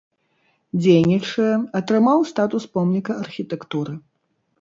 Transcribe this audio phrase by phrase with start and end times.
[0.83, 1.49] Дзейнічае,
[1.79, 3.93] атрымаў статус помніка архітэктуры.